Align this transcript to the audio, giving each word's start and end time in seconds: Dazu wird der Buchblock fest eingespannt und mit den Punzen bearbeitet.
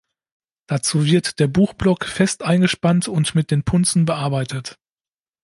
Dazu 0.65 1.05
wird 1.05 1.39
der 1.39 1.45
Buchblock 1.47 2.05
fest 2.05 2.41
eingespannt 2.41 3.07
und 3.07 3.35
mit 3.35 3.51
den 3.51 3.63
Punzen 3.63 4.05
bearbeitet. 4.05 4.79